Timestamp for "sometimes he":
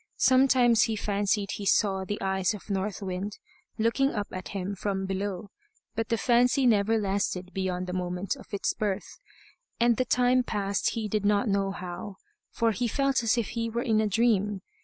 0.17-0.95